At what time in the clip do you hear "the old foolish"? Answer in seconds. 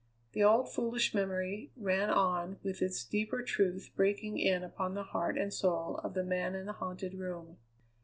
0.31-1.13